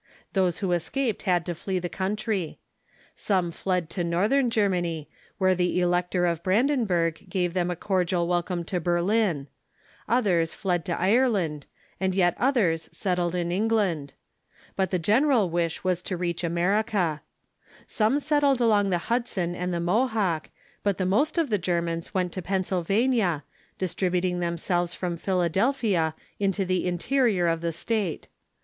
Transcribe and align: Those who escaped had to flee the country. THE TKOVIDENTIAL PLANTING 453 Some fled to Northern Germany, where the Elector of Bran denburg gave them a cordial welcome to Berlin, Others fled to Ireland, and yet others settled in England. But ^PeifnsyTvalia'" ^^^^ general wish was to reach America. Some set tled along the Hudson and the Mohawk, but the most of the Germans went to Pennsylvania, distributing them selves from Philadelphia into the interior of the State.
Those 0.33 0.57
who 0.57 0.71
escaped 0.71 1.21
had 1.29 1.45
to 1.45 1.53
flee 1.53 1.77
the 1.77 1.87
country. 1.87 2.57
THE 3.17 3.21
TKOVIDENTIAL 3.21 3.51
PLANTING 3.51 3.51
453 3.51 3.51
Some 3.51 3.51
fled 3.51 3.89
to 3.91 4.03
Northern 4.03 4.49
Germany, 4.49 5.09
where 5.37 5.53
the 5.53 5.79
Elector 5.79 6.25
of 6.25 6.41
Bran 6.41 6.69
denburg 6.69 7.29
gave 7.29 7.53
them 7.53 7.69
a 7.69 7.75
cordial 7.75 8.27
welcome 8.27 8.63
to 8.63 8.79
Berlin, 8.79 9.45
Others 10.09 10.55
fled 10.55 10.85
to 10.85 10.99
Ireland, 10.99 11.67
and 11.99 12.15
yet 12.15 12.33
others 12.39 12.89
settled 12.91 13.35
in 13.35 13.51
England. 13.51 14.13
But 14.75 14.89
^PeifnsyTvalia'" 14.89 14.99
^^^^ 14.99 15.01
general 15.03 15.49
wish 15.51 15.83
was 15.83 16.01
to 16.01 16.17
reach 16.17 16.43
America. 16.43 17.21
Some 17.85 18.19
set 18.19 18.41
tled 18.41 18.59
along 18.59 18.89
the 18.89 18.97
Hudson 19.13 19.53
and 19.53 19.71
the 19.71 19.79
Mohawk, 19.79 20.49
but 20.81 20.97
the 20.97 21.05
most 21.05 21.37
of 21.37 21.51
the 21.51 21.59
Germans 21.59 22.11
went 22.11 22.31
to 22.33 22.41
Pennsylvania, 22.41 23.43
distributing 23.77 24.39
them 24.39 24.57
selves 24.57 24.95
from 24.95 25.15
Philadelphia 25.15 26.15
into 26.39 26.65
the 26.65 26.87
interior 26.87 27.45
of 27.45 27.61
the 27.61 27.71
State. 27.71 28.27